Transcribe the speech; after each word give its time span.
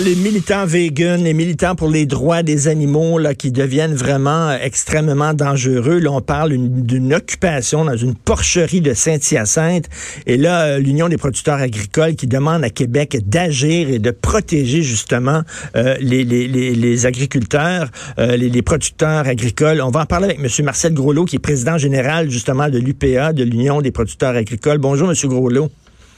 Les 0.00 0.14
militants 0.14 0.64
vegan, 0.64 1.22
les 1.22 1.34
militants 1.34 1.74
pour 1.74 1.90
les 1.90 2.06
droits 2.06 2.42
des 2.42 2.66
animaux 2.66 3.18
là, 3.18 3.34
qui 3.34 3.52
deviennent 3.52 3.94
vraiment 3.94 4.48
euh, 4.48 4.56
extrêmement 4.62 5.34
dangereux. 5.34 5.98
Là, 5.98 6.10
on 6.10 6.22
parle 6.22 6.56
d'une 6.56 7.12
occupation 7.12 7.84
dans 7.84 7.96
une 7.96 8.14
porcherie 8.14 8.80
de 8.80 8.94
Saint-Hyacinthe. 8.94 9.90
Et 10.26 10.38
là, 10.38 10.62
euh, 10.62 10.78
l'Union 10.78 11.10
des 11.10 11.18
producteurs 11.18 11.60
agricoles 11.60 12.14
qui 12.14 12.26
demande 12.26 12.64
à 12.64 12.70
Québec 12.70 13.18
d'agir 13.26 13.90
et 13.90 13.98
de 13.98 14.10
protéger 14.10 14.80
justement 14.80 15.42
euh, 15.76 15.94
les, 16.00 17.04
agriculteurs, 17.04 17.90
les, 18.16 18.48
les, 18.48 18.62
producteurs 18.62 19.28
agricoles. 19.28 19.82
On 19.82 19.90
va 19.90 20.00
en 20.00 20.06
parler 20.06 20.24
avec 20.24 20.38
M. 20.38 20.64
Marcel 20.64 20.94
Groslot, 20.94 21.26
qui 21.26 21.36
est 21.36 21.38
président 21.38 21.76
général 21.76 22.30
justement 22.30 22.70
de 22.70 22.78
l'UPA, 22.78 23.34
de 23.34 23.44
l'Union 23.44 23.82
des 23.82 23.90
producteurs 23.90 24.36
agricoles. 24.36 24.78
Bonjour, 24.78 25.10
M. 25.10 25.16
Groslot. 25.24 25.70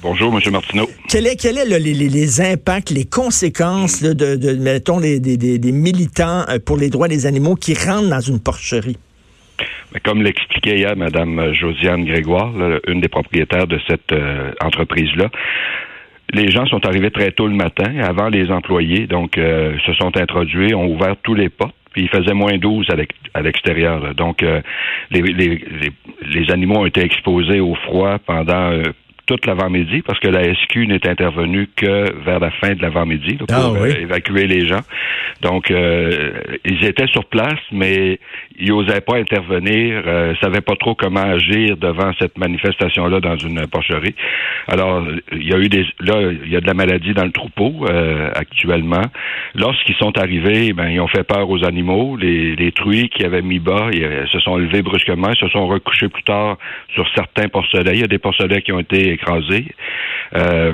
Bonjour, 0.05 0.35
M. 0.35 0.53
Martineau. 0.53 0.87
Quel 1.09 1.27
est, 1.27 1.35
quel 1.41 1.57
est 1.57 1.65
les, 1.65 2.41
impacts, 2.43 2.91
les 2.91 3.07
conséquences 3.07 4.03
de, 4.03 4.13
de, 4.13 4.53
mettons, 4.53 5.01
des, 5.01 5.19
militants 5.73 6.45
euh, 6.51 6.59
pour 6.59 6.77
les 6.77 6.91
droits 6.91 7.09
des 7.09 7.25
animaux 7.25 7.55
qui 7.55 7.73
rentrent 7.73 8.11
dans 8.11 8.21
une 8.21 8.39
porcherie? 8.39 8.99
comme 10.03 10.23
l'expliquait 10.23 10.77
hier 10.77 10.95
Mme 10.95 11.55
Josiane 11.55 12.05
Grégoire, 12.05 12.53
une 12.87 13.01
des 13.01 13.09
propriétaires 13.09 13.67
de 13.67 13.81
cette 13.89 14.13
euh, 14.13 14.53
entreprise-là, 14.63 15.31
les 16.35 16.51
gens 16.51 16.67
sont 16.67 16.85
arrivés 16.85 17.11
très 17.11 17.31
tôt 17.31 17.47
le 17.47 17.55
matin, 17.55 18.01
avant 18.01 18.29
les 18.29 18.51
employés, 18.51 19.07
donc 19.07 19.39
euh, 19.39 19.79
se 19.87 19.95
sont 19.95 20.15
introduits, 20.19 20.75
ont 20.75 20.87
ouvert 20.87 21.17
tous 21.23 21.35
les 21.35 21.49
portes, 21.49 21.77
puis 21.93 22.03
il 22.03 22.09
faisait 22.09 22.35
moins 22.35 22.59
12 22.59 22.89
à 23.33 23.41
l'extérieur. 23.41 24.15
Donc, 24.17 24.45
les, 25.11 25.23
les, 25.23 26.51
animaux 26.51 26.81
ont 26.81 26.87
été 26.87 27.03
exposés 27.03 27.61
au 27.61 27.77
froid 27.77 28.19
pendant 28.19 28.83
toute 29.27 29.47
l'avant-midi 29.47 30.03
parce 30.03 30.19
que 30.21 30.29
la 30.29 30.55
SQ 30.55 30.87
n'est 30.87 31.09
intervenue 31.09 31.69
que 31.77 32.13
vers 32.25 32.41
la 32.41 32.51
fin 32.51 32.75
de 32.75 32.83
l'avant-midi 32.83 33.37
pour 33.37 33.47
ah 33.51 33.73
euh, 33.77 34.01
évacuer 34.01 34.47
les 34.47 34.67
gens. 34.67 34.83
Donc, 35.41 35.71
euh, 35.71 36.33
ils 36.65 36.85
étaient 36.85 37.07
sur 37.07 37.25
place, 37.27 37.61
mais 37.73 38.19
ils 38.59 38.71
n'osaient 38.71 39.01
pas 39.01 39.17
intervenir, 39.17 40.03
euh, 40.07 40.35
savaient 40.41 40.61
pas 40.61 40.77
trop 40.77 40.95
comment 40.95 41.21
agir 41.21 41.77
devant 41.77 42.13
cette 42.19 42.39
manifestation-là 42.39 43.21
dans 43.21 43.37
une 43.37 43.67
porcherie. 43.67 44.15
Alors, 44.69 45.05
il 45.33 45.47
y 45.47 45.53
a 45.53 45.59
eu 45.59 45.69
des, 45.69 45.87
là, 46.01 46.31
il 46.45 46.51
y 46.51 46.57
a 46.57 46.61
de 46.61 46.67
la 46.67 46.75
maladie 46.75 47.15
dans 47.15 47.25
le 47.25 47.33
troupeau 47.33 47.87
euh, 47.89 48.31
actuellement. 48.35 49.03
Lorsqu'ils 49.55 49.97
sont 49.97 50.17
arrivés, 50.19 50.73
ben, 50.73 50.89
ils 50.89 51.01
ont 51.01 51.09
fait 51.09 51.25
peur 51.25 51.49
aux 51.51 51.65
animaux. 51.65 52.17
Les, 52.17 52.55
les 52.57 52.73
truies 52.73 53.09
qui 53.09 53.25
avaient 53.25 53.43
mis 53.43 53.59
bas, 53.59 53.89
ils, 53.93 54.27
se 54.31 54.39
sont 54.41 54.57
levés 54.57 54.83
brusquement, 54.83 55.31
ils 55.31 55.39
se 55.39 55.49
sont 55.49 55.67
recouchés 55.67 56.09
plus 56.09 56.23
tard 56.23 56.57
sur 56.95 57.07
certains 57.15 57.49
porcelets. 57.49 57.95
Il 57.95 58.01
y 58.01 58.05
a 58.05 58.09
des 58.09 58.19
porcelets 58.19 58.63
qui 58.63 58.73
ont 58.73 58.81
été 58.81 59.14
écrasés. 59.15 59.67
Euh, 60.37 60.73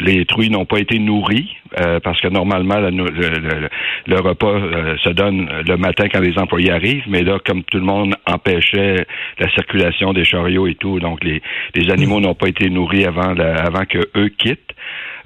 les 0.00 0.24
truies 0.24 0.50
n'ont 0.50 0.64
pas 0.64 0.78
été 0.78 0.98
nourries 0.98 1.54
euh, 1.80 2.00
parce 2.00 2.20
que 2.20 2.28
normalement 2.28 2.78
le, 2.78 4.20
repas 4.20 4.46
euh, 4.46 4.96
se 5.02 5.10
donne 5.10 5.48
le 5.66 5.76
matin 5.76 6.06
quand 6.10 6.20
les 6.20 6.38
employés 6.38 6.70
arrivent, 6.70 7.04
mais 7.08 7.22
là 7.22 7.38
comme 7.44 7.62
tout 7.64 7.78
le 7.78 7.84
monde 7.84 8.14
empêchait 8.26 9.06
la 9.38 9.50
circulation 9.50 10.12
des 10.12 10.24
chariots 10.24 10.66
et 10.66 10.76
tout, 10.76 10.98
donc 10.98 11.22
les, 11.24 11.42
les 11.74 11.90
animaux 11.90 12.20
n'ont 12.20 12.34
pas 12.34 12.48
été 12.48 12.70
nourris 12.70 13.04
avant 13.04 13.34
avant 13.34 13.84
que 13.84 13.98
eux 14.16 14.28
quittent. 14.38 14.60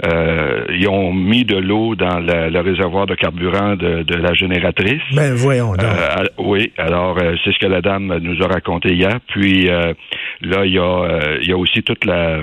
Euh, 0.06 0.64
ils 0.70 0.88
ont 0.88 1.12
mis 1.12 1.44
de 1.44 1.56
l'eau 1.56 1.96
dans 1.96 2.20
le 2.20 2.60
réservoir 2.60 3.06
de 3.06 3.16
carburant 3.16 3.74
de, 3.74 4.04
de 4.04 4.14
la 4.14 4.32
génératrice. 4.32 5.02
Ben 5.12 5.34
voyons. 5.34 5.72
Euh, 5.72 6.24
oui, 6.38 6.72
alors 6.78 7.18
c'est 7.44 7.52
ce 7.52 7.58
que 7.58 7.66
la 7.66 7.80
dame 7.80 8.16
nous 8.20 8.40
a 8.44 8.46
raconté 8.46 8.94
hier. 8.94 9.18
Puis 9.26 9.68
là, 10.40 10.64
il 10.64 10.72
y 10.72 10.78
a, 10.78 11.38
il 11.40 11.48
y 11.48 11.52
a 11.52 11.56
aussi 11.56 11.82
toute 11.82 12.04
la 12.04 12.42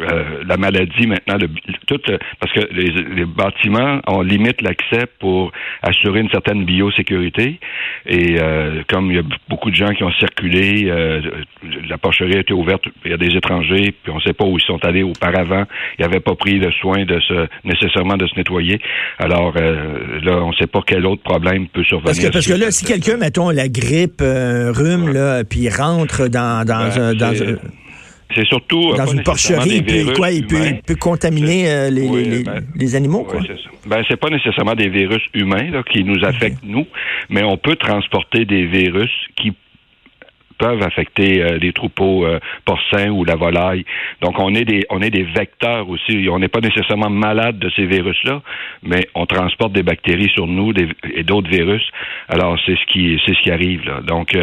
euh, 0.00 0.44
la 0.46 0.56
maladie 0.56 1.06
maintenant, 1.06 1.36
le, 1.36 1.48
tout, 1.86 2.00
euh, 2.08 2.18
parce 2.40 2.52
que 2.52 2.60
les, 2.72 2.90
les, 3.14 3.24
bâtiments, 3.24 4.00
on 4.06 4.22
limite 4.22 4.60
l'accès 4.62 5.06
pour 5.18 5.52
assurer 5.82 6.20
une 6.20 6.30
certaine 6.30 6.64
biosécurité. 6.64 7.58
Et 8.06 8.36
euh, 8.40 8.82
comme 8.88 9.10
il 9.10 9.16
y 9.16 9.18
a 9.18 9.24
beaucoup 9.48 9.70
de 9.70 9.76
gens 9.76 9.92
qui 9.94 10.04
ont 10.04 10.12
circulé, 10.12 10.92
la 11.88 11.98
porcherie 11.98 12.36
a 12.36 12.40
été 12.40 12.52
ouverte, 12.52 12.84
il 13.04 13.10
y 13.10 13.14
a 13.14 13.16
des 13.16 13.36
étrangers, 13.36 13.94
puis 14.02 14.12
on 14.12 14.16
ne 14.16 14.22
sait 14.22 14.32
pas 14.32 14.44
où 14.44 14.58
ils 14.58 14.64
sont 14.64 14.84
allés 14.84 15.02
auparavant. 15.02 15.64
Ils 15.98 16.02
n'avaient 16.02 16.20
pas 16.20 16.34
pris 16.34 16.58
le 16.58 16.70
soin 16.72 17.04
de 17.04 17.20
se 17.20 17.46
nécessairement 17.64 18.16
de 18.16 18.26
se 18.26 18.34
nettoyer. 18.36 18.78
Alors 19.18 19.54
là, 19.54 20.42
on 20.42 20.50
ne 20.50 20.54
sait 20.54 20.66
pas 20.66 20.80
quel 20.86 21.06
autre 21.06 21.22
problème 21.22 21.66
peut 21.68 21.84
survenir. 21.84 22.06
Parce 22.06 22.18
que, 22.18 22.32
parce 22.32 22.46
que 22.46 22.54
là, 22.54 22.70
si 22.70 22.84
quelqu'un, 22.84 23.16
mettons, 23.16 23.50
la 23.50 23.68
grippe, 23.68 24.20
rhume, 24.20 25.12
là, 25.12 25.44
puis 25.44 25.68
rentre 25.68 26.28
dans, 26.28 26.64
dans, 26.66 26.88
ben, 26.94 27.14
dans 27.14 27.42
un 27.42 27.56
c'est 28.34 28.46
surtout 28.46 28.90
euh, 28.92 28.96
dans 28.96 29.06
une 29.06 29.22
porcherie, 29.22 29.76
il 29.76 29.84
peut, 29.84 30.12
quoi, 30.14 30.30
il 30.30 30.46
peut, 30.46 30.94
contaminer 30.96 31.70
euh, 31.70 31.90
les, 31.90 32.42
ben, 32.42 32.64
les, 32.74 32.96
animaux. 32.96 33.24
Quoi. 33.24 33.40
Ben 33.86 34.02
c'est 34.08 34.16
pas 34.16 34.30
nécessairement 34.30 34.74
des 34.74 34.88
virus 34.88 35.22
humains 35.34 35.70
là, 35.70 35.82
qui 35.82 36.04
nous 36.04 36.24
affectent 36.24 36.64
nous, 36.64 36.86
mais 37.28 37.44
on 37.44 37.56
peut 37.56 37.76
transporter 37.76 38.44
des 38.44 38.66
virus 38.66 39.10
qui 39.36 39.52
peuvent 40.56 40.82
affecter 40.82 41.42
euh, 41.42 41.58
les 41.58 41.72
troupeaux 41.72 42.26
porcins 42.64 43.10
ou 43.10 43.24
la 43.24 43.36
volaille. 43.36 43.84
Donc 44.20 44.38
on 44.38 44.54
est 44.54 44.64
des 44.64 44.86
on 44.88 45.02
est 45.02 45.10
des 45.10 45.24
vecteurs 45.24 45.88
aussi. 45.88 46.28
On 46.30 46.38
n'est 46.38 46.48
pas 46.48 46.60
nécessairement 46.60 47.10
malade 47.10 47.58
de 47.58 47.70
ces 47.76 47.86
virus-là, 47.86 48.40
mais 48.82 49.08
on 49.14 49.26
transporte 49.26 49.72
des 49.72 49.82
bactéries 49.82 50.30
sur 50.30 50.46
nous 50.46 50.72
et 51.14 51.22
d'autres 51.24 51.50
virus. 51.50 51.82
Alors 52.28 52.58
c'est 52.64 52.76
ce 52.76 52.92
qui 52.92 53.20
c'est 53.26 53.34
ce 53.34 53.42
qui 53.42 53.50
arrive 53.50 53.84
là. 53.84 54.00
Donc 54.00 54.36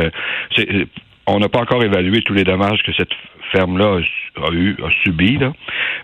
on 1.27 1.39
n'a 1.39 1.49
pas 1.49 1.59
encore 1.59 1.83
évalué 1.83 2.21
tous 2.21 2.33
les 2.33 2.43
dommages 2.43 2.81
que 2.83 2.93
cette 2.93 3.11
ferme-là 3.51 3.99
a, 4.37 4.51
eu, 4.51 4.75
a 4.83 4.89
subi, 5.03 5.37
là, 5.37 5.53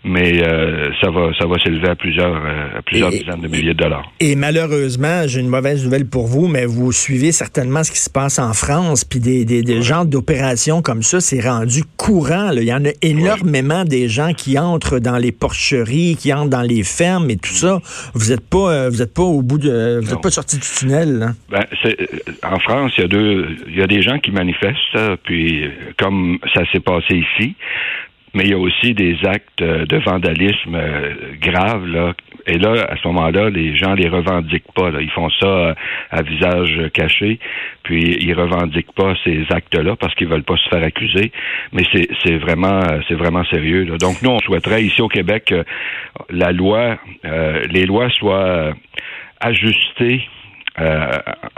mais 0.04 0.42
euh, 0.42 0.90
ça 1.02 1.10
va, 1.10 1.32
ça 1.40 1.46
va 1.48 1.58
s'élever 1.60 1.90
à 1.90 1.96
plusieurs, 1.96 2.36
euh, 2.36 2.82
plusieurs 2.86 3.10
dizaines 3.10 3.42
de 3.42 3.48
milliers 3.48 3.74
de 3.74 3.80
dollars. 3.80 4.12
Et 4.20 4.36
malheureusement, 4.36 5.24
j'ai 5.28 5.40
une 5.40 5.50
mauvaise 5.50 5.84
nouvelle 5.84 6.06
pour 6.06 6.28
vous, 6.28 6.48
mais 6.48 6.66
vous 6.66 6.92
suivez 6.92 7.32
certainement 7.32 7.84
ce 7.84 7.92
qui 7.92 8.00
se 8.00 8.10
passe 8.10 8.40
en 8.40 8.54
France, 8.54 9.04
puis 9.04 9.20
des, 9.20 9.46
des, 9.46 9.64
des 9.64 9.82
genres 9.82 10.06
d'opérations 10.06 10.82
comme 10.82 11.04
ça, 11.04 11.20
c'est 11.20 11.42
rendu 11.42 11.84
courant. 11.98 12.52
Là. 12.52 12.62
Il 12.62 12.68
y 12.68 12.74
en 12.74 12.86
a 12.86 12.92
énormément 13.02 13.84
des 13.84 14.08
gens 14.08 14.34
qui 14.34 14.58
entrent 14.58 15.00
dans 15.00 15.18
les 15.18 15.32
porcheries, 15.32 16.16
qui 16.20 16.34
entrent 16.34 16.50
dans 16.50 16.62
les 16.62 16.84
fermes 16.84 17.30
et 17.30 17.38
tout 17.38 17.54
ça. 17.54 17.80
Vous 18.14 18.30
n'êtes 18.30 18.48
pas, 18.48 18.72
euh, 18.72 18.90
vous 18.90 19.02
êtes 19.02 19.14
pas 19.14 19.24
au 19.24 19.42
bout 19.42 19.58
de, 19.58 20.00
vous 20.02 20.12
n'êtes 20.12 20.22
pas 20.22 20.32
sorti 20.32 20.58
du 20.58 20.68
tunnel. 20.68 21.20
Là. 21.20 21.28
Ben, 21.50 21.66
en 22.44 22.60
France, 22.60 22.94
il 22.98 23.02
y 23.02 23.04
a 23.04 23.08
deux, 23.08 23.48
il 23.68 23.78
y 23.78 23.82
a 23.82 23.88
des 23.88 24.02
gens 24.02 24.20
qui 24.20 24.32
manifestent, 24.32 24.98
puis 25.24 25.64
comme 25.98 26.38
ça 26.54 26.62
s'est 26.72 26.80
passé 26.80 27.16
ici 27.16 27.56
mais 28.38 28.44
il 28.44 28.52
y 28.52 28.54
a 28.54 28.60
aussi 28.60 28.94
des 28.94 29.18
actes 29.26 29.64
euh, 29.64 29.86
de 29.88 29.98
vandalisme 29.98 30.76
euh, 30.76 31.16
graves 31.42 31.88
là. 31.88 32.14
Et 32.46 32.60
là, 32.60 32.86
à 32.88 32.96
ce 32.96 33.08
moment-là, 33.08 33.50
les 33.50 33.76
gens 33.76 33.94
les 33.96 34.08
revendiquent 34.08 34.72
pas. 34.74 34.92
Ils 35.02 35.10
font 35.10 35.30
ça 35.32 35.48
euh, 35.48 35.74
à 36.12 36.22
visage 36.22 36.80
caché, 36.94 37.40
puis 37.84 38.16
ils 38.22 38.34
revendiquent 38.34 38.94
pas 38.94 39.16
ces 39.24 39.44
actes-là 39.50 39.96
parce 39.96 40.14
qu'ils 40.14 40.28
veulent 40.28 40.44
pas 40.44 40.56
se 40.56 40.70
faire 40.70 40.84
accuser. 40.84 41.32
Mais 41.74 41.82
c'est 42.24 42.38
vraiment 42.38 42.80
vraiment 43.10 43.44
sérieux. 43.46 43.86
Donc 44.00 44.22
nous, 44.22 44.30
on 44.30 44.40
souhaiterait 44.40 44.84
ici 44.84 45.02
au 45.02 45.10
Québec 45.10 45.46
que 45.46 45.66
la 46.30 46.52
loi, 46.52 46.98
les 47.70 47.86
lois 47.86 48.10
soient 48.12 48.72
ajustées 49.42 50.22
euh, 50.80 51.12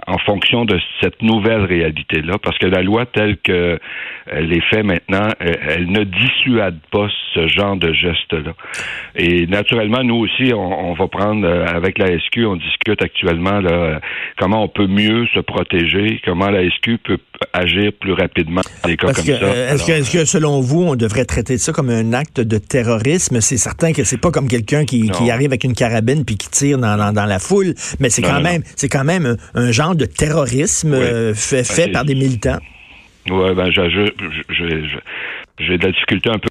en 0.07 0.17
fonction 0.19 0.65
de 0.65 0.79
cette 1.01 1.21
nouvelle 1.21 1.65
réalité-là, 1.65 2.37
parce 2.41 2.57
que 2.57 2.67
la 2.67 2.81
loi 2.81 3.05
telle 3.05 3.37
que 3.37 3.77
elle 4.27 4.53
est 4.53 4.63
faite 4.69 4.85
maintenant, 4.85 5.27
elle, 5.39 5.91
ne 5.91 6.03
dissuade 6.03 6.79
pas 6.91 7.07
ce 7.33 7.47
genre 7.47 7.75
de 7.75 7.91
geste-là. 7.91 8.53
Et 9.15 9.47
naturellement, 9.47 10.03
nous 10.03 10.15
aussi, 10.15 10.53
on, 10.53 10.93
va 10.93 11.07
prendre 11.07 11.45
euh, 11.45 11.65
avec 11.65 11.97
la 11.97 12.17
SQ, 12.17 12.45
on 12.45 12.55
discute 12.55 13.01
actuellement 13.01 13.59
là, 13.59 13.99
comment 14.37 14.63
on 14.63 14.67
peut 14.67 14.87
mieux 14.87 15.25
se 15.33 15.39
protéger, 15.39 16.21
comment 16.23 16.49
la 16.49 16.69
SQ 16.69 16.97
peut 17.03 17.19
agir 17.53 17.91
plus 17.99 18.13
rapidement 18.13 18.61
dans 18.83 18.89
des 18.89 18.97
cas 18.97 19.13
comme 19.13 19.25
ça. 19.25 19.31
Euh, 19.31 19.73
est-ce 19.73 20.11
que, 20.11 20.25
selon 20.25 20.61
vous, 20.61 20.83
on 20.83 20.95
devrait 20.95 21.25
traiter 21.25 21.57
ça 21.57 21.71
comme 21.71 21.89
un 21.89 22.13
acte 22.13 22.39
de 22.39 22.57
terrorisme? 22.57 23.41
C'est 23.41 23.57
certain 23.57 23.93
que 23.93 24.03
c'est 24.03 24.19
pas 24.19 24.31
comme 24.31 24.47
quelqu'un 24.47 24.85
qui, 24.85 25.09
arrive 25.29 25.47
avec 25.47 25.63
une 25.63 25.73
carabine 25.73 26.25
puis 26.25 26.37
qui 26.37 26.49
tire 26.49 26.77
dans, 26.77 27.13
la 27.13 27.39
foule, 27.39 27.73
mais 27.99 28.09
c'est 28.09 28.21
quand 28.21 28.41
même 28.41 28.63
c'est 28.75 28.89
quand 28.89 29.03
même 29.03 29.37
un, 29.53 29.71
genre 29.71 29.95
de 29.95 30.05
terrorisme 30.05 30.93
euh, 30.93 31.33
fait, 31.33 31.63
fait 31.63 31.91
par 31.91 32.05
des 32.05 32.15
militants. 32.15 32.59
Oui, 33.29 33.53
ben 33.53 33.69
j'ai 33.71 35.77
de 35.77 35.85
la 35.85 35.91
difficulté 35.91 36.29
un 36.29 36.39
peu 36.39 36.49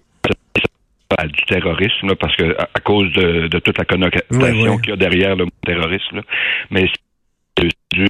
à 1.16 1.26
du 1.26 1.42
terrorisme 1.46 2.14
parce 2.16 2.36
que 2.36 2.54
à, 2.58 2.80
cause 2.80 3.10
de, 3.12 3.58
toute 3.58 3.78
la 3.78 3.84
connotation 3.84 4.78
qu'il 4.78 4.90
y 4.90 4.92
a 4.92 4.96
derrière 4.96 5.36
le 5.36 5.46
terrorisme. 5.64 6.22
Mais 6.70 6.90
c'est 7.56 7.68
du 7.92 8.08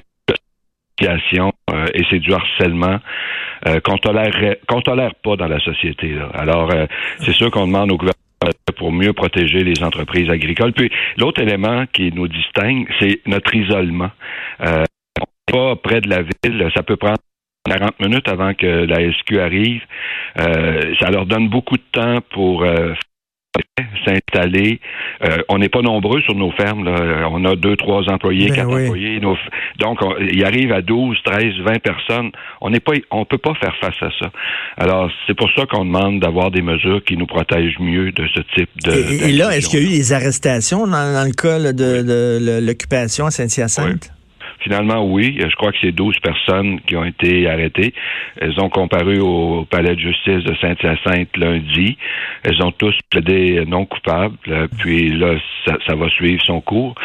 euh, 1.73 1.85
et 1.93 2.03
c'est 2.09 2.19
du 2.19 2.33
harcèlement 2.33 2.99
euh, 3.67 3.79
qu'on 3.81 3.97
tolère 3.97 4.31
tolère 4.85 5.15
pas 5.15 5.35
dans 5.35 5.47
la 5.47 5.59
société. 5.59 6.15
Alors 6.33 6.73
euh, 6.73 6.85
c'est 7.19 7.33
sûr 7.33 7.51
qu'on 7.51 7.67
demande 7.67 7.91
au 7.91 7.97
gouvernement 7.97 8.15
pour 8.77 8.91
mieux 8.91 9.11
protéger 9.11 9.63
les 9.63 9.83
entreprises 9.83 10.29
agricoles. 10.29 10.71
Puis 10.73 10.89
l'autre 11.17 11.41
élément 11.41 11.85
qui 11.91 12.11
nous 12.13 12.27
distingue, 12.27 12.87
c'est 12.99 13.19
notre 13.27 13.53
isolement. 13.53 14.11
Euh, 14.65 14.83
on 15.19 15.51
pas 15.51 15.75
près 15.75 15.99
de 15.99 16.09
la 16.09 16.21
ville, 16.21 16.69
ça 16.73 16.83
peut 16.83 16.95
prendre 16.95 17.17
40 17.69 17.99
minutes 17.99 18.27
avant 18.29 18.53
que 18.53 18.65
la 18.65 19.11
SQ 19.11 19.39
arrive. 19.39 19.81
ça 20.37 21.09
leur 21.11 21.25
donne 21.25 21.49
beaucoup 21.49 21.75
de 21.75 21.83
temps 21.91 22.19
pour 22.31 22.63
s'installer. 24.05 24.79
Euh, 25.23 25.37
on 25.49 25.57
n'est 25.57 25.69
pas 25.69 25.81
nombreux 25.81 26.21
sur 26.21 26.35
nos 26.35 26.51
fermes. 26.51 26.87
On 26.87 27.45
a 27.45 27.55
deux, 27.55 27.75
trois 27.75 28.03
employés, 28.09 28.49
ben 28.49 28.55
quatre 28.55 28.69
employés. 28.69 29.19
donc, 29.79 29.99
il 30.31 30.43
arrive 30.43 30.71
à 30.71 30.81
12, 30.81 31.17
13, 31.23 31.53
20 31.65 31.79
personnes. 31.79 32.31
On 32.61 32.69
n'est 32.69 32.79
pas, 32.79 32.93
on 33.11 33.25
peut 33.25 33.37
pas 33.37 33.53
faire 33.55 33.75
face 33.81 34.01
à 34.01 34.09
ça. 34.19 34.31
Alors, 34.77 35.09
c'est 35.27 35.35
pour 35.35 35.49
ça 35.55 35.65
qu'on 35.65 35.85
demande 35.85 36.19
d'avoir 36.19 36.51
des 36.51 36.61
mesures 36.61 37.03
qui 37.03 37.17
nous 37.17 37.27
protègent 37.27 37.79
mieux 37.79 38.11
de 38.11 38.27
ce 38.35 38.41
type 38.55 38.69
de. 38.83 39.27
Et, 39.27 39.31
là, 39.33 39.55
est-ce 39.55 39.69
qu'il 39.69 39.79
y 39.79 39.83
a 39.83 39.85
eu 39.85 39.97
des 39.97 40.13
arrestations 40.13 40.87
dans, 40.87 41.25
le 41.25 41.33
cas 41.33 41.59
de, 41.73 42.59
l'occupation 42.61 43.25
à 43.25 43.31
Saint-Hyacinthe? 43.31 44.11
Finalement, 44.61 45.05
oui. 45.05 45.37
Je 45.39 45.55
crois 45.55 45.71
que 45.71 45.77
c'est 45.81 45.91
12 45.91 46.19
personnes 46.19 46.79
qui 46.81 46.95
ont 46.95 47.05
été 47.05 47.49
arrêtées. 47.49 47.93
Elles 48.37 48.59
ont 48.59 48.69
comparu 48.69 49.19
au 49.19 49.65
palais 49.65 49.95
de 49.95 49.99
justice 49.99 50.43
de 50.43 50.55
Saint-Hyacinthe 50.61 51.35
lundi. 51.37 51.97
Elles 52.43 52.61
ont 52.63 52.71
tous 52.71 52.95
plaidé 53.09 53.63
non 53.65 53.85
coupables. 53.85 54.37
Puis 54.79 55.09
là, 55.09 55.35
ça, 55.65 55.95
va 55.95 56.09
suivre 56.09 56.41
son 56.43 56.61
cours. 56.61 56.95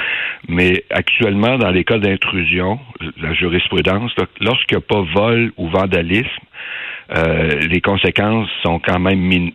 Mais 0.48 0.84
actuellement, 0.90 1.58
dans 1.58 1.70
les 1.70 1.84
cas 1.84 1.98
d'intrusion, 1.98 2.78
la 3.20 3.32
jurisprudence, 3.34 4.12
lorsqu'il 4.40 4.76
n'y 4.76 4.84
a 4.84 4.86
pas 4.86 5.02
vol 5.14 5.52
ou 5.56 5.68
vandalisme, 5.68 6.28
euh, 7.16 7.60
les 7.68 7.80
conséquences 7.80 8.48
sont 8.62 8.78
quand 8.78 8.98
même 8.98 9.18
minimes 9.18 9.52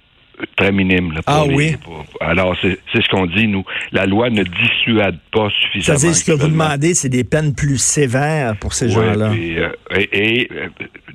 très 0.55 0.71
minime. 0.71 1.19
ah 1.25 1.45
oui. 1.45 1.75
alors, 2.19 2.55
c'est 2.61 2.77
ce 2.93 3.09
qu'on 3.09 3.25
dit, 3.25 3.47
nous. 3.47 3.63
La 3.91 4.05
loi 4.05 4.29
ne 4.29 4.43
dissuade 4.43 5.17
pas 5.31 5.49
suffisamment. 5.49 5.99
C'est-à-dire, 5.99 6.15
ce 6.15 6.25
que 6.25 6.31
vous 6.31 6.47
demandez, 6.47 6.93
c'est 6.93 7.09
des 7.09 7.23
peines 7.23 7.53
plus 7.53 7.77
sévères 7.77 8.55
pour 8.57 8.73
ces 8.73 8.89
gens-là. 8.89 9.31
Euh, 9.31 9.69
et, 9.95 10.41
et, 10.41 10.49
euh, 10.51 10.67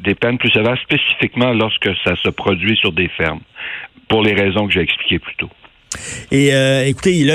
des 0.03 0.15
peines 0.15 0.39
plus 0.39 0.51
sévères 0.51 0.79
spécifiquement 0.83 1.53
lorsque 1.53 1.89
ça 2.05 2.17
se 2.17 2.29
produit 2.29 2.77
sur 2.77 2.93
des 2.93 3.09
fermes, 3.09 3.41
pour 4.09 4.23
les 4.23 4.35
raisons 4.35 4.67
que 4.67 4.73
j'ai 4.73 4.81
expliquées 4.81 5.19
plus 5.19 5.35
tôt. 5.37 5.51
Et 6.31 6.55
euh, 6.55 6.87
écoutez, 6.87 7.25
là, 7.25 7.35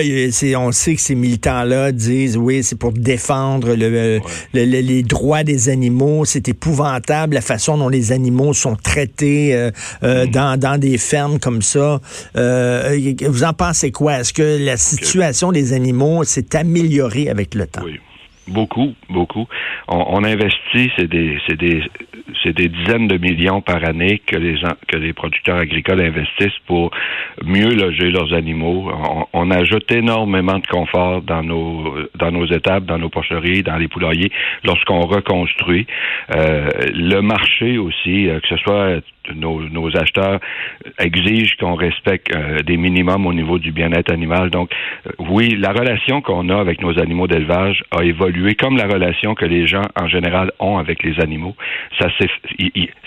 on 0.60 0.72
sait 0.72 0.96
que 0.96 1.02
ces 1.02 1.16
militants-là 1.16 1.92
disent, 1.92 2.38
oui, 2.38 2.64
c'est 2.64 2.78
pour 2.78 2.92
défendre 2.92 3.76
le, 3.76 4.20
les 4.54 5.04
droits 5.04 5.44
des 5.44 5.70
animaux. 5.70 6.26
C'est 6.26 6.48
épouvantable 6.48 7.36
la 7.36 7.42
façon 7.42 7.78
dont 7.78 7.90
les 7.90 8.12
animaux 8.12 8.54
sont 8.54 8.76
traités 8.76 9.56
euh, 9.56 9.72
euh, 10.04 10.26
mm. 10.26 10.32
dans, 10.32 10.60
dans 10.60 10.78
des 10.78 10.98
fermes 10.98 11.40
comme 11.40 11.62
ça. 11.62 12.00
vous 12.36 13.44
en 13.44 13.54
pensez 13.54 13.92
quoi? 13.92 14.20
Est-ce 14.20 14.34
que 14.34 14.58
la 14.64 14.78
situation 14.78 15.52
des 15.52 15.74
animaux 15.74 16.24
s'est 16.24 16.56
améliorée 16.56 17.30
avec 17.30 17.56
le 17.56 17.68
temps? 17.68 17.82
Oui. 17.86 18.00
Beaucoup, 18.50 18.96
beaucoup. 19.10 19.48
On, 19.88 20.24
investit, 20.24 20.92
c'est 20.98 21.08
des, 21.08 21.38
c'est 21.48 21.56
des, 21.56 21.84
c'est 22.44 22.54
des 22.54 22.68
dizaines 22.68 23.08
de 23.08 23.18
millions 23.18 23.62
par 23.62 23.84
année 23.84 24.22
que 24.26 24.36
les 24.38 24.56
que 24.88 24.98
les 24.98 25.14
producteurs 25.14 25.58
agricoles 25.58 26.02
investissent 26.02 26.60
pour 26.66 26.90
mieux 27.46 27.70
loger 27.70 28.10
leurs 28.10 28.34
animaux. 28.34 28.92
On, 29.34 29.52
ajoute 29.52 29.92
énormément 29.92 30.58
de 30.58 30.68
confort 30.68 31.22
dans 31.22 31.44
nos 31.44 31.96
dans 32.16 32.32
nos 32.32 32.46
étables, 32.48 32.86
dans 32.86 32.98
nos 32.98 33.10
porcheries, 33.10 33.62
dans 33.62 33.78
les 33.78 33.88
poulaillers 33.88 34.32
lorsqu'on 34.64 35.02
reconstruit. 35.02 35.86
Euh, 36.36 36.70
le 36.94 37.22
marché 37.22 37.78
aussi, 37.78 38.30
euh, 38.30 38.40
que 38.40 38.48
ce 38.48 38.58
soit 38.58 39.02
nos, 39.36 39.96
acheteurs 39.96 40.40
exigent 40.98 41.56
qu'on 41.60 41.76
respecte 41.76 42.36
euh, 42.36 42.60
des 42.60 42.78
minimums 42.78 43.26
au 43.26 43.34
niveau 43.34 43.60
du 43.60 43.72
bien-être 43.72 44.12
animal. 44.12 44.50
Donc, 44.50 44.72
euh, 45.08 45.12
oui, 45.20 45.56
la 45.58 45.72
relation 45.72 46.22
qu'on 46.22 46.50
a 46.50 46.60
avec 46.60 46.82
nos 46.82 47.00
animaux 47.00 47.28
d'élevage 47.28 47.84
a 47.92 48.04
évolué 48.04 48.39
comme 48.56 48.78
la 48.78 48.88
relation 48.88 49.36
que 49.36 49.46
les 49.46 49.68
gens 49.68 49.88
en 49.96 50.08
général 50.08 50.52
ont 50.60 50.78
avec 50.78 51.04
les 51.04 51.20
animaux. 51.20 51.56
Ça 52.00 52.08
s'est, 52.18 52.30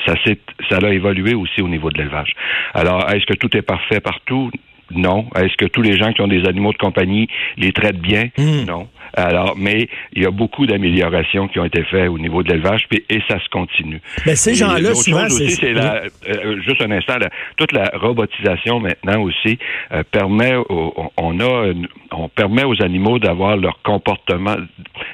ça 0.07 0.15
s'est, 0.25 0.39
ça 0.69 0.79
a 0.83 0.89
évolué 0.91 1.35
aussi 1.35 1.63
au 1.63 1.69
niveau 1.69 1.91
de 1.91 1.99
l'élevage. 1.99 2.35
Alors, 2.75 3.11
est-ce 3.11 3.27
que 3.27 3.35
tout 3.35 3.57
est 3.57 3.63
parfait 3.63 4.01
partout? 4.01 4.51
Non. 4.91 5.29
Est-ce 5.37 5.57
que 5.57 5.67
tous 5.67 5.83
les 5.83 5.97
gens 5.97 6.13
qui 6.13 6.21
ont 6.21 6.29
des 6.29 6.47
animaux 6.47 6.73
de 6.73 6.79
compagnie 6.79 7.29
les 7.57 7.73
traitent 7.73 8.01
bien? 8.01 8.25
Hmm. 8.37 8.65
Non. 8.67 8.89
Alors, 9.15 9.55
mais 9.57 9.89
il 10.13 10.23
y 10.23 10.27
a 10.27 10.31
beaucoup 10.31 10.67
d'améliorations 10.67 11.49
qui 11.49 11.59
ont 11.59 11.65
été 11.65 11.83
faites 11.85 12.09
au 12.09 12.19
niveau 12.19 12.43
de 12.43 12.51
l'élevage, 12.51 12.87
et 12.91 13.21
ça 13.29 13.39
se 13.39 13.49
continue. 13.51 14.01
Mais 14.27 14.37
ces 14.37 14.55
gens-là, 14.55 14.95
souvent, 14.95 15.29
c'est 15.29 15.65
euh, 15.65 16.61
juste 16.63 16.83
un 16.83 16.91
instant, 16.91 17.15
toute 17.57 17.73
la 17.73 17.91
robotisation 17.95 18.81
maintenant 18.81 19.23
aussi 19.23 19.59
euh, 19.93 20.03
permet, 20.11 20.55
on 20.69 21.41
a, 21.41 21.73
on 22.13 22.29
permet 22.29 22.65
aux 22.65 22.83
animaux 22.83 23.19
d'avoir 23.19 23.57
leur 23.57 23.81
comportement 23.83 24.57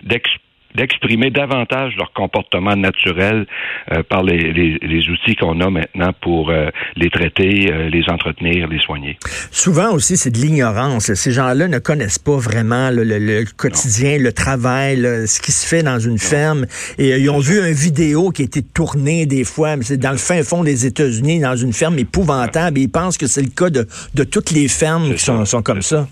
d'expérience 0.03 0.48
d'exprimer 0.75 1.31
davantage 1.31 1.95
leur 1.97 2.13
comportement 2.13 2.77
naturel 2.77 3.47
euh, 3.93 4.03
par 4.03 4.23
les, 4.23 4.53
les, 4.53 5.09
outils 5.09 5.35
qu'on 5.37 5.61
a 5.61 5.71
maintenant 5.71 6.13
pour 6.21 6.51
euh, 6.51 6.69
les 6.97 7.09
traiter, 7.09 7.73
euh, 7.73 7.89
les 7.89 8.05
entretenir, 8.09 8.69
les 8.69 8.79
soigner. 8.79 9.17
Souvent 9.51 9.93
aussi, 9.93 10.17
c'est 10.17 10.31
de 10.31 10.39
l'ignorance. 10.39 11.13
Ces 11.15 11.33
gens-là 11.33 11.69
ne 11.69 11.79
connaissent 11.79 12.19
pas 12.19 12.37
vraiment 12.37 12.91
le, 12.93 13.45
quotidien, 13.57 14.19
le 14.19 14.33
travail, 14.33 14.99
ce 15.27 15.41
qui 15.41 15.53
se 15.53 15.67
fait 15.67 15.83
dans 15.83 15.99
une 15.99 16.19
ferme. 16.19 16.67
Et 16.99 17.19
ils 17.19 17.31
ont 17.31 17.41
vu 17.41 17.59
une 17.59 17.75
vidéo 17.75 18.31
qui 18.31 18.43
a 18.43 18.45
été 18.45 18.63
tournée 18.63 19.27
des 19.27 19.45
fois, 19.45 19.77
mais 19.77 19.85
c'est 19.85 19.97
dans 19.97 20.13
le 20.13 20.19
fin 20.19 20.43
fond 20.43 20.65
des 20.65 20.87
États-Unis, 20.87 21.41
dans 21.41 21.57
une 21.57 21.73
ferme 21.73 21.99
épouvantable. 21.99 22.79
Et 22.79 22.83
ils 22.83 22.91
pensent 22.91 23.17
que 23.17 23.27
c'est 23.27 23.43
le 23.43 23.51
cas 23.51 23.71
de, 23.71 23.87
de 24.15 24.25
toutes 24.25 24.51
les 24.51 24.69
fermes 24.69 25.15
qui 25.15 25.23
sont, 25.23 25.45
sont, 25.45 25.63
comme 25.63 25.83
ça. 25.83 26.07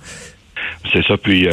C'est 0.92 1.04
ça. 1.04 1.16
Puis 1.18 1.46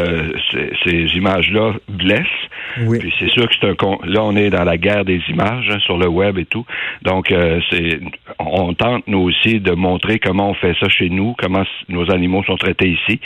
ces 0.84 1.06
images-là 1.16 1.74
blessent 1.90 2.43
oui. 2.82 3.00
Puis 3.00 3.14
c'est 3.20 3.30
sûr 3.30 3.48
que 3.48 3.54
c'est 3.60 3.68
un 3.68 3.76
là 4.06 4.24
on 4.24 4.36
est 4.36 4.50
dans 4.50 4.64
la 4.64 4.78
guerre 4.78 5.06
des 5.06 5.22
images 5.30 5.70
hein, 5.70 5.80
sur 5.86 5.98
le 5.98 6.08
web 6.08 6.38
et 6.38 6.46
tout. 6.46 6.66
Donc 7.04 7.32
euh, 7.32 7.60
c'est 7.70 8.00
on 8.40 8.74
tente 8.74 9.08
nous 9.08 9.20
aussi 9.20 9.60
de 9.60 9.72
montrer 9.72 10.20
comment 10.20 10.50
on 10.50 10.54
fait 10.54 10.76
ça 10.80 10.90
chez 10.90 11.10
nous, 11.10 11.36
comment 11.38 11.64
nos 11.90 12.10
animaux 12.12 12.44
sont 12.44 12.56
traités 12.56 12.90
ici. 12.90 13.20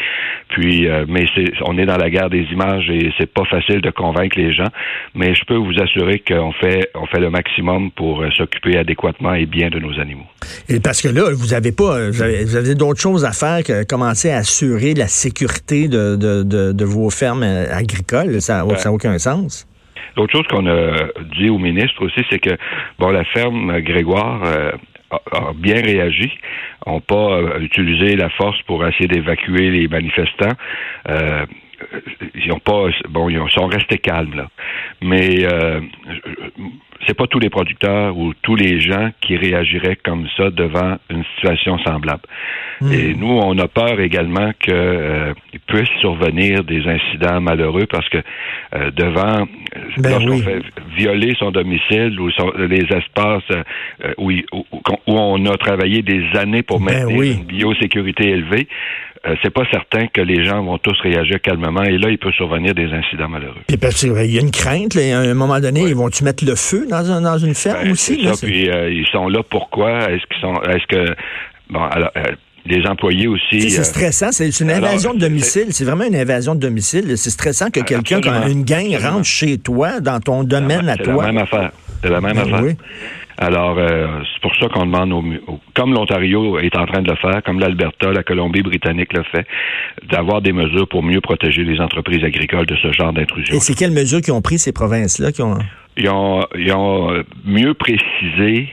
Puis 0.49 0.87
euh, 0.87 1.05
mais 1.07 1.25
c'est 1.35 1.45
on 1.65 1.77
est 1.77 1.85
dans 1.85 1.97
la 1.97 2.09
guerre 2.09 2.29
des 2.29 2.43
images 2.51 2.89
et 2.89 3.11
c'est 3.17 3.31
pas 3.31 3.45
facile 3.45 3.81
de 3.81 3.91
convaincre 3.91 4.37
les 4.37 4.53
gens, 4.53 4.69
mais 5.15 5.33
je 5.35 5.43
peux 5.45 5.55
vous 5.55 5.79
assurer 5.81 6.19
qu'on 6.19 6.51
fait 6.53 6.89
on 6.95 7.05
fait 7.05 7.19
le 7.19 7.29
maximum 7.29 7.91
pour 7.91 8.21
euh, 8.21 8.29
s'occuper 8.31 8.77
adéquatement 8.77 9.33
et 9.33 9.45
bien 9.45 9.69
de 9.69 9.79
nos 9.79 9.99
animaux. 9.99 10.27
Et 10.69 10.79
parce 10.79 11.01
que 11.01 11.07
là 11.07 11.31
vous 11.33 11.53
avez 11.53 11.71
pas 11.71 12.09
vous 12.09 12.21
avez, 12.21 12.75
d'autres 12.75 13.01
choses 13.01 13.25
à 13.25 13.31
faire 13.31 13.63
que 13.63 13.83
commencer 13.83 14.29
à 14.29 14.37
assurer 14.37 14.93
la 14.93 15.07
sécurité 15.07 15.87
de, 15.87 16.15
de, 16.15 16.43
de, 16.43 16.71
de 16.71 16.85
vos 16.85 17.09
fermes 17.09 17.43
agricoles, 17.43 18.41
ça 18.41 18.63
n'a 18.65 18.91
aucun 18.91 19.17
sens. 19.17 19.36
L'autre 20.15 20.33
chose 20.33 20.47
qu'on 20.47 20.65
a 20.67 21.09
dit 21.37 21.49
au 21.49 21.59
ministre 21.59 22.03
aussi, 22.03 22.21
c'est 22.29 22.39
que 22.39 22.57
bon, 22.97 23.09
la 23.09 23.23
ferme 23.25 23.79
Grégoire 23.81 24.41
euh, 24.45 24.71
a, 25.11 25.53
bien 25.53 25.81
réagi, 25.81 26.31
n'ont 26.85 27.01
pas 27.01 27.37
euh, 27.37 27.59
utilisé 27.59 28.15
la 28.15 28.29
force 28.29 28.59
pour 28.63 28.85
essayer 28.85 29.07
d'évacuer 29.07 29.69
les 29.69 29.87
manifestants. 29.87 30.53
Euh, 31.09 31.45
ils 32.35 32.51
ont 32.51 32.59
pas 32.59 32.87
bon 33.09 33.29
ils 33.29 33.39
sont 33.51 33.67
restés 33.67 33.97
calmes 33.97 34.35
là 34.35 34.47
mais 35.01 35.45
euh, 35.45 35.81
c'est 37.05 37.13
pas 37.13 37.27
tous 37.27 37.39
les 37.39 37.49
producteurs 37.49 38.17
ou 38.17 38.33
tous 38.41 38.55
les 38.55 38.81
gens 38.81 39.09
qui 39.21 39.37
réagiraient 39.37 39.97
comme 40.03 40.27
ça 40.35 40.49
devant 40.49 40.97
une 41.09 41.23
situation 41.35 41.77
semblable. 41.79 42.23
Hmm. 42.81 42.91
Et 42.91 43.13
nous, 43.13 43.27
on 43.27 43.57
a 43.59 43.67
peur 43.67 43.99
également 43.99 44.51
qu'il 44.59 44.73
euh, 44.73 45.33
puisse 45.67 45.89
survenir 45.99 46.63
des 46.63 46.85
incidents 46.87 47.39
malheureux 47.39 47.85
parce 47.89 48.07
que 48.09 48.17
euh, 48.75 48.91
devant, 48.91 49.47
ben 49.97 50.09
lorsqu'on 50.09 50.39
fait 50.39 50.61
violer 50.95 51.33
son 51.39 51.51
domicile 51.51 52.19
ou 52.19 52.29
les 52.67 52.85
espaces 52.91 53.43
euh, 53.51 54.13
où, 54.17 54.31
où, 54.31 54.63
on 55.07 55.45
a 55.45 55.57
travaillé 55.57 56.01
des 56.01 56.23
années 56.37 56.63
pour 56.63 56.79
ben 56.79 57.05
maintenir 57.05 57.37
une 57.37 57.43
biosécurité 57.45 58.29
élevée, 58.29 58.67
euh, 59.27 59.35
c'est 59.43 59.53
pas 59.53 59.63
certain 59.71 60.07
que 60.07 60.21
les 60.21 60.45
gens 60.45 60.63
vont 60.63 60.77
tous 60.77 60.97
réagir 61.01 61.41
calmement 61.41 61.83
et 61.83 61.97
là, 61.97 62.09
il 62.09 62.17
peut 62.17 62.31
survenir 62.31 62.73
des 62.73 62.91
incidents 62.91 63.27
malheureux. 63.27 63.61
Puis 63.67 63.77
parce 63.77 63.99
qu'il 63.99 64.31
y 64.31 64.37
a 64.37 64.41
une 64.41 64.51
crainte, 64.51 64.95
à 64.95 65.19
un 65.19 65.33
moment 65.33 65.59
donné, 65.59 65.81
ils 65.81 65.95
vont-tu 65.95 66.23
mettre 66.23 66.45
le 66.45 66.55
feu 66.55 66.87
dans, 66.89 67.21
dans 67.21 67.37
une 67.37 67.53
ferme 67.53 67.83
ben, 67.83 67.91
aussi? 67.91 68.23
Ça, 68.23 68.45
puis 68.45 68.69
euh, 68.69 68.89
ils 68.89 69.07
sont 69.07 69.27
là 69.27 69.41
pourquoi? 69.43 70.11
Est-ce 70.11 70.25
qu'ils 70.27 70.41
sont 70.41 70.61
est-ce 70.63 70.87
que 70.87 71.15
bon 71.69 71.81
alors 71.83 72.11
euh, 72.17 72.23
les 72.67 72.85
employés 72.85 73.27
aussi. 73.27 73.69
C'est 73.69 73.83
stressant, 73.83 74.31
c'est 74.31 74.59
une 74.59 74.71
invasion 74.71 75.13
de 75.13 75.19
domicile. 75.19 75.67
C'est 75.69 75.85
vraiment 75.85 76.03
une 76.03 76.15
invasion 76.15 76.53
de 76.53 76.59
domicile. 76.59 77.17
C'est 77.17 77.29
stressant 77.29 77.69
que 77.69 77.79
quelqu'un, 77.79 78.19
une 78.47 78.63
gang 78.63 78.93
rentre 79.01 79.25
chez 79.25 79.57
toi, 79.57 80.01
dans 80.01 80.19
ton 80.19 80.43
domaine 80.43 80.89
à 80.89 80.97
toi. 80.97 81.15
C'est 81.17 81.27
la 81.27 81.31
même 81.31 81.37
affaire. 81.37 81.71
C'est 82.03 82.09
la 82.09 82.21
même 82.21 82.35
ben 82.35 82.53
affaire. 82.53 82.75
Alors, 83.39 83.77
euh, 83.77 84.07
c'est 84.33 84.41
pour 84.41 84.55
ça 84.55 84.67
qu'on 84.67 84.87
demande, 84.87 85.39
comme 85.75 85.93
l'Ontario 85.93 86.57
est 86.57 86.75
en 86.75 86.87
train 86.87 87.03
de 87.03 87.09
le 87.09 87.15
faire, 87.17 87.43
comme 87.45 87.59
l'Alberta, 87.59 88.11
la 88.11 88.23
Colombie-Britannique 88.23 89.13
le 89.13 89.23
fait, 89.23 89.45
d'avoir 90.09 90.41
des 90.41 90.53
mesures 90.53 90.87
pour 90.87 91.03
mieux 91.03 91.21
protéger 91.21 91.63
les 91.63 91.79
entreprises 91.79 92.23
agricoles 92.23 92.65
de 92.65 92.75
ce 92.75 92.91
genre 92.91 93.13
d'intrusion. 93.13 93.55
Et 93.55 93.59
c'est 93.59 93.75
quelles 93.75 93.91
mesures 93.91 94.21
qui 94.21 94.31
ont 94.31 94.41
pris 94.41 94.57
ces 94.57 94.71
provinces-là 94.71 95.31
qui 95.31 95.43
ont... 95.43 95.59
Ils 95.97 96.09
ont, 96.09 96.45
ils 96.55 96.71
ont 96.73 97.23
mieux 97.45 97.73
précisé 97.73 98.69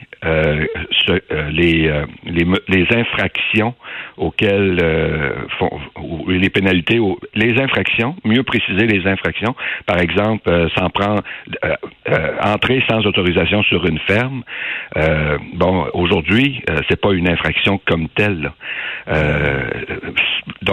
les, 1.50 1.90
les, 2.25 2.47
les 2.69 2.87
infractions 2.97 3.75
auxquelles 4.16 4.78
font 5.59 5.71
les 6.28 6.49
pénalités, 6.49 6.99
les 7.35 7.61
infractions, 7.61 8.16
mieux 8.25 8.43
préciser 8.43 8.87
les 8.87 9.07
infractions. 9.07 9.54
Par 9.87 9.99
exemple, 9.99 10.50
s'en 10.76 10.88
prend 10.90 11.16
entrer 12.43 12.83
sans 12.88 13.07
autorisation 13.07 13.62
sur 13.64 13.85
une 13.87 13.99
ferme. 14.00 14.43
bon, 15.54 15.87
aujourd'hui, 15.93 16.62
c'est 16.88 17.00
pas 17.00 17.12
une 17.12 17.28
infraction 17.28 17.81
comme 17.87 18.09
telle. 18.09 18.50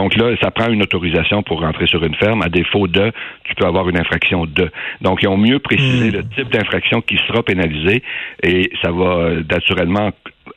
Donc 0.02 0.16
là, 0.16 0.36
ça 0.42 0.50
prend 0.50 0.68
une 0.72 0.82
autorisation 0.82 1.44
pour 1.44 1.62
rentrer 1.62 1.86
sur 1.86 2.04
une 2.04 2.16
ferme. 2.16 2.42
À 2.42 2.50
défaut 2.50 2.88
de, 2.88 3.12
tu 3.44 3.54
peux 3.54 3.68
avoir 3.68 3.88
une 3.88 4.00
infraction 4.00 4.48
de. 4.48 4.72
Donc, 5.00 5.20
ils 5.22 5.28
ont 5.28 5.38
mieux 5.38 5.60
précisé 5.60 6.10
hmm. 6.10 6.14
le 6.14 6.24
type 6.24 6.50
d'infraction 6.50 7.02
qui 7.02 7.18
sera 7.28 7.44
pénalisé 7.44 8.02
et 8.42 8.72
ça 8.82 8.92
va 8.92 9.06
euh, 9.06 9.44
naturellement 9.48 10.10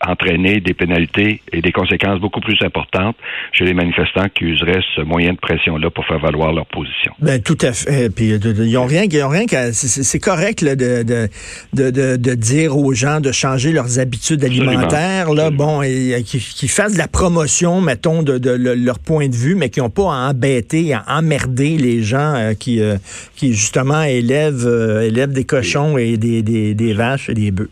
entraîner 0.07 0.61
des 0.61 0.75
pénalités 0.75 1.41
et 1.53 1.61
des 1.61 1.73
conséquences 1.73 2.21
beaucoup 2.21 2.41
plus 2.41 2.57
importantes 2.63 3.17
chez 3.53 3.65
les 3.65 3.75
manifestants 3.75 4.29
qui 4.35 4.45
useraient 4.45 4.83
ce 4.97 5.03
moyen 5.03 5.33
de 5.33 5.39
pression-là 5.39 5.91
pour 5.91 6.07
faire 6.07 6.19
valoir 6.19 6.53
leur 6.53 6.67
position. 6.67 7.13
Ben 7.21 7.41
tout 7.41 7.59
à 7.61 7.73
fait. 7.73 8.11
Puis 8.11 8.31
ils 8.31 8.73
n'ont 8.73 8.87
rien, 8.87 9.05
ils 9.05 9.23
ont 9.23 9.29
rien 9.29 9.47
qu'à. 9.47 9.73
C'est 9.73 10.19
correct 10.19 10.61
là, 10.61 10.77
de, 10.77 11.03
de, 11.03 11.29
de, 11.73 12.17
de, 12.17 12.35
dire 12.35 12.77
aux 12.77 12.93
gens 12.93 13.21
de 13.21 13.33
changer 13.33 13.73
leurs 13.73 13.99
habitudes 13.99 14.45
alimentaires. 14.45 15.33
Là, 15.33 15.51
bon, 15.51 15.83
et, 15.83 16.23
qui, 16.25 16.69
fassent 16.69 16.95
de 16.95 16.99
la 16.99 17.09
promotion, 17.09 17.81
mettons, 17.81 18.23
de, 18.23 18.39
de, 18.39 18.51
leur 18.51 18.99
point 18.99 19.29
de 19.29 19.35
vue, 19.35 19.55
mais 19.55 19.71
qui 19.71 19.81
n'ont 19.81 19.91
pas 19.91 20.13
à 20.13 20.31
embêter, 20.31 20.93
à 20.95 21.05
emmerder 21.09 21.77
les 21.77 22.03
gens 22.03 22.35
euh, 22.35 22.55
qui, 22.55 22.81
euh, 22.81 22.97
qui 23.37 23.53
justement 23.53 24.03
élèvent, 24.03 24.67
euh, 24.67 25.07
élèvent 25.07 25.33
des 25.33 25.45
cochons 25.45 25.99
et 25.99 26.17
des, 26.17 26.43
des, 26.43 26.75
des 26.75 26.93
vaches 26.93 27.29
et 27.29 27.35
des 27.35 27.51
bœufs. 27.51 27.71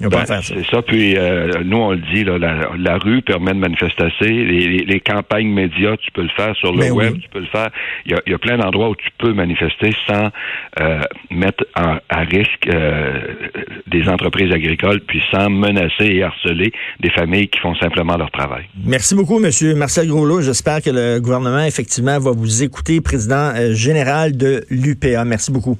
Ben, 0.00 0.24
c'est 0.42 0.64
ça. 0.70 0.82
Puis 0.82 1.16
euh, 1.16 1.62
nous, 1.64 1.76
on 1.76 1.90
le 1.92 2.02
dit, 2.12 2.24
là, 2.24 2.38
la, 2.38 2.98
rue 2.98 3.22
permet 3.22 3.52
de 3.52 3.58
manifester. 3.58 4.04
Les, 4.20 4.84
les, 4.84 5.00
campagnes 5.00 5.48
médias, 5.48 5.96
tu 5.96 6.10
peux 6.12 6.22
le 6.22 6.28
faire 6.36 6.54
sur 6.56 6.72
le 6.72 6.80
ben 6.80 6.92
web, 6.92 7.18
tu 7.20 7.28
peux 7.28 7.40
le 7.40 7.46
faire. 7.46 7.70
Il 8.06 8.12
y 8.12 8.14
a, 8.14 8.20
il 8.26 8.32
y 8.32 8.34
a 8.34 8.38
plein 8.38 8.58
d'endroits 8.58 8.90
où 8.90 8.96
tu 8.96 9.08
peux 9.18 9.32
manifester 9.32 9.94
sans 10.06 10.30
euh, 10.80 11.00
mettre 11.30 11.64
à 11.74 12.00
risque 12.20 12.68
euh, 12.68 13.20
des 13.86 14.08
entreprises 14.08 14.52
agricoles, 14.52 15.00
puis 15.00 15.22
sans 15.30 15.50
menacer 15.50 16.06
et 16.06 16.22
harceler 16.22 16.72
des 17.00 17.10
familles 17.10 17.48
qui 17.48 17.58
font 17.60 17.74
simplement 17.76 18.16
leur 18.16 18.30
travail. 18.30 18.64
Merci 18.84 19.14
beaucoup, 19.14 19.38
Monsieur 19.38 19.74
Marcel 19.74 20.08
Groslot. 20.08 20.42
J'espère 20.42 20.82
que 20.82 20.90
le 20.90 21.20
gouvernement, 21.20 21.64
effectivement, 21.64 22.18
va 22.18 22.32
vous 22.32 22.62
écouter, 22.62 23.00
président 23.00 23.52
général 23.72 24.36
de 24.36 24.64
l'UPA. 24.70 25.24
Merci 25.24 25.52
beaucoup. 25.52 25.78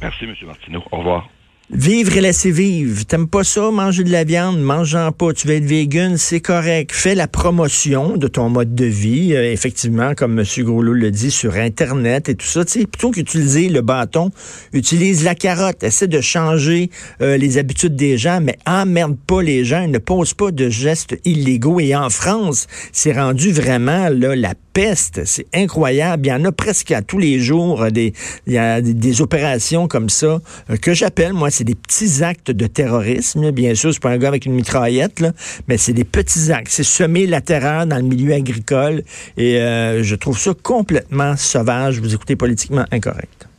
Merci, 0.00 0.26
Monsieur 0.26 0.46
Martineau. 0.46 0.82
Au 0.90 0.98
revoir. 0.98 1.28
Vivre 1.70 2.18
et 2.18 2.20
laisser 2.20 2.50
vivre. 2.50 3.04
T'aimes 3.06 3.28
pas 3.28 3.44
ça, 3.44 3.70
manger 3.70 4.04
de 4.04 4.10
la 4.10 4.24
viande, 4.24 4.60
mange-en 4.60 5.10
pas. 5.10 5.32
Tu 5.32 5.48
veux 5.48 5.54
être 5.54 5.64
vegan, 5.64 6.18
c'est 6.18 6.40
correct. 6.40 6.90
Fais 6.92 7.14
la 7.14 7.28
promotion 7.28 8.18
de 8.18 8.28
ton 8.28 8.50
mode 8.50 8.74
de 8.74 8.84
vie, 8.84 9.34
euh, 9.34 9.50
effectivement, 9.50 10.14
comme 10.14 10.38
M. 10.38 10.44
Groslot 10.58 10.92
le 10.92 11.10
dit, 11.10 11.30
sur 11.30 11.54
Internet 11.54 12.28
et 12.28 12.34
tout 12.34 12.46
ça. 12.46 12.64
Tu 12.66 12.80
sais, 12.80 12.86
plutôt 12.86 13.10
qu'utiliser 13.10 13.70
le 13.70 13.80
bâton, 13.80 14.30
utilise 14.74 15.24
la 15.24 15.34
carotte. 15.34 15.82
Essaie 15.82 16.08
de 16.08 16.20
changer 16.20 16.90
euh, 17.22 17.38
les 17.38 17.56
habitudes 17.56 17.96
des 17.96 18.18
gens, 18.18 18.40
mais 18.42 18.58
emmerde 18.66 19.16
pas 19.26 19.40
les 19.40 19.64
gens. 19.64 19.88
Ne 19.88 19.98
pose 19.98 20.34
pas 20.34 20.50
de 20.50 20.68
gestes 20.68 21.16
illégaux. 21.24 21.80
Et 21.80 21.96
en 21.96 22.10
France, 22.10 22.66
c'est 22.92 23.12
rendu 23.12 23.50
vraiment 23.50 24.10
là, 24.10 24.36
la 24.36 24.54
peste. 24.72 25.22
C'est 25.24 25.46
incroyable. 25.54 26.26
Il 26.26 26.30
y 26.30 26.32
en 26.32 26.44
a 26.44 26.52
presque 26.52 26.90
à 26.90 27.02
tous 27.02 27.18
les 27.18 27.38
jours. 27.38 27.82
Euh, 27.82 27.90
des, 27.90 28.12
il 28.46 28.52
y 28.52 28.58
a 28.58 28.80
des, 28.80 29.20
opérations 29.20 29.88
comme 29.88 30.08
ça 30.08 30.40
euh, 30.70 30.76
que 30.80 30.94
j'appelle, 30.94 31.32
moi, 31.32 31.50
c'est 31.50 31.64
des 31.64 31.74
petits 31.74 32.22
actes 32.24 32.50
de 32.50 32.66
terrorisme. 32.66 33.50
Bien 33.50 33.74
sûr, 33.74 33.92
c'est 33.92 34.02
pas 34.02 34.10
un 34.10 34.18
gars 34.18 34.28
avec 34.28 34.46
une 34.46 34.54
mitraillette, 34.54 35.24
mais 35.68 35.76
c'est 35.76 35.92
des 35.92 36.04
petits 36.04 36.50
actes. 36.52 36.70
C'est 36.70 36.82
semer 36.82 37.26
la 37.26 37.40
terreur 37.40 37.86
dans 37.86 37.96
le 37.96 38.02
milieu 38.02 38.32
agricole. 38.32 39.02
Et 39.36 39.58
euh, 39.58 40.02
je 40.02 40.14
trouve 40.14 40.38
ça 40.38 40.52
complètement 40.62 41.36
sauvage. 41.36 42.00
Vous 42.00 42.14
écoutez 42.14 42.36
politiquement 42.36 42.84
incorrect. 42.90 43.51